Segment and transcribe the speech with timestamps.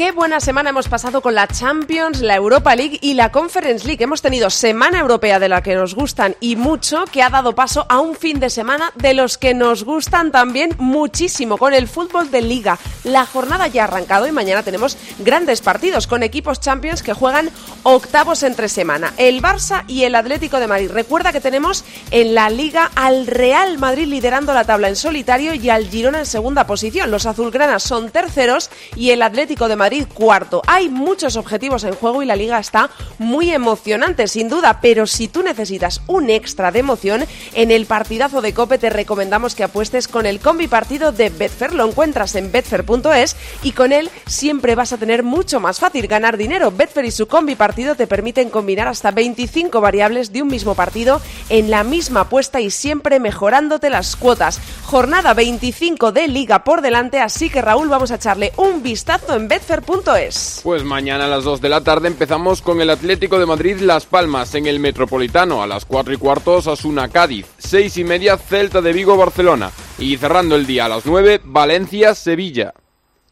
[0.00, 4.02] qué buena semana hemos pasado con la Champions, la Europa League y la Conference League.
[4.02, 7.84] Hemos tenido semana europea de la que nos gustan y mucho, que ha dado paso
[7.90, 12.30] a un fin de semana de los que nos gustan también muchísimo, con el fútbol
[12.30, 12.78] de liga.
[13.04, 17.50] La jornada ya ha arrancado y mañana tenemos grandes partidos con equipos Champions que juegan
[17.82, 19.12] octavos entre semana.
[19.18, 20.90] El Barça y el Atlético de Madrid.
[20.90, 25.68] Recuerda que tenemos en la liga al Real Madrid liderando la tabla en solitario y
[25.68, 27.10] al Girona en segunda posición.
[27.10, 30.62] Los azulgranas son terceros y el Atlético de Madrid cuarto.
[30.66, 35.28] Hay muchos objetivos en juego y la liga está muy emocionante, sin duda, pero si
[35.28, 40.08] tú necesitas un extra de emoción, en el partidazo de Cope te recomendamos que apuestes
[40.08, 41.74] con el combi partido de Betfair.
[41.74, 46.36] Lo encuentras en betfair.es y con él siempre vas a tener mucho más fácil ganar
[46.36, 46.70] dinero.
[46.70, 51.20] Betfair y su combi partido te permiten combinar hasta 25 variables de un mismo partido
[51.48, 54.60] en la misma apuesta y siempre mejorándote las cuotas.
[54.84, 59.48] Jornada 25 de liga por delante, así que Raúl vamos a echarle un vistazo en
[59.48, 59.69] Betfair
[60.16, 60.60] es.
[60.64, 64.04] Pues mañana a las 2 de la tarde empezamos con el Atlético de Madrid Las
[64.04, 65.62] Palmas en el Metropolitano.
[65.62, 67.46] A las 4 y cuarto Asuna Cádiz.
[67.58, 69.70] 6 y media Celta de Vigo Barcelona.
[69.98, 72.74] Y cerrando el día a las 9 Valencia Sevilla.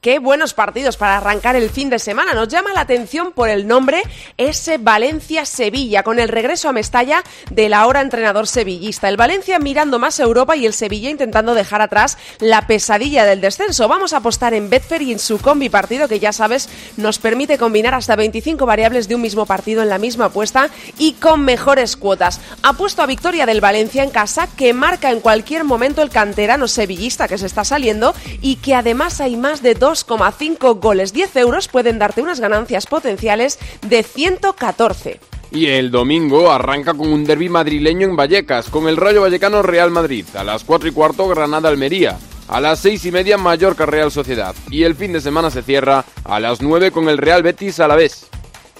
[0.00, 2.32] Qué buenos partidos para arrancar el fin de semana.
[2.32, 4.02] Nos llama la atención por el nombre
[4.38, 9.10] ese Valencia-Sevilla, con el regreso a Mestalla del ahora entrenador sevillista.
[9.10, 13.88] El Valencia mirando más Europa y el Sevilla intentando dejar atrás la pesadilla del descenso.
[13.88, 17.58] Vamos a apostar en Betfair y en su combi partido, que ya sabes, nos permite
[17.58, 21.98] combinar hasta 25 variables de un mismo partido en la misma apuesta y con mejores
[21.98, 22.40] cuotas.
[22.62, 27.28] Apuesto a victoria del Valencia en casa, que marca en cualquier momento el canterano sevillista
[27.28, 31.66] que se está saliendo y que además hay más de dos 2,5 goles 10 euros
[31.66, 35.18] pueden darte unas ganancias potenciales de 114.
[35.50, 39.90] Y el domingo arranca con un derby madrileño en Vallecas, con el Rayo Vallecano Real
[39.90, 40.24] Madrid.
[40.36, 42.18] A las 4 y cuarto Granada Almería.
[42.46, 44.54] A las 6 y media Mallorca Real Sociedad.
[44.70, 47.88] Y el fin de semana se cierra a las 9 con el Real Betis a
[47.88, 48.28] la vez.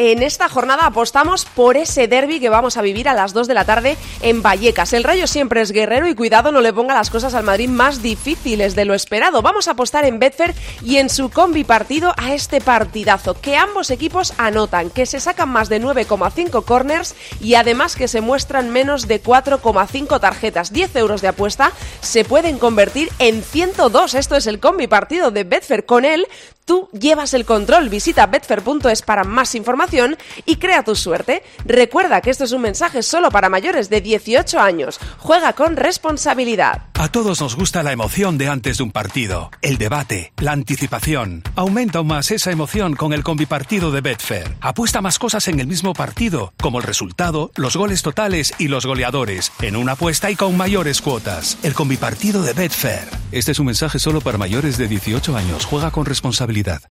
[0.03, 3.53] En esta jornada apostamos por ese derby que vamos a vivir a las 2 de
[3.53, 4.95] la tarde en Vallecas.
[4.95, 8.01] El Rayo siempre es guerrero y cuidado no le ponga las cosas al Madrid más
[8.01, 9.43] difíciles de lo esperado.
[9.43, 13.39] Vamos a apostar en Betfair y en su combi partido a este partidazo.
[13.39, 18.23] Que ambos equipos anotan, que se sacan más de 9,5 corners y además que se
[18.23, 20.73] muestran menos de 4,5 tarjetas.
[20.73, 24.15] 10 euros de apuesta se pueden convertir en 102.
[24.15, 25.85] Esto es el combi partido de Betfair.
[25.85, 26.27] Con él
[26.71, 27.89] tú llevas el control.
[27.89, 30.17] Visita betfair.es para más información
[30.47, 31.43] y crea tu suerte.
[31.65, 35.01] Recuerda que esto es un mensaje solo para mayores de 18 años.
[35.19, 36.85] Juega con responsabilidad.
[36.95, 41.43] A todos nos gusta la emoción de antes de un partido, el debate, la anticipación.
[41.57, 44.57] Aumenta aún más esa emoción con el combipartido de Betfair.
[44.61, 48.87] Apuesta más cosas en el mismo partido, como el resultado, los goles totales y los
[48.87, 51.59] goleadores, en una apuesta y con mayores cuotas.
[51.65, 53.20] El combipartido de Betfair.
[53.33, 55.65] Este es un mensaje solo para mayores de 18 años.
[55.65, 56.83] Juega con responsabilidad.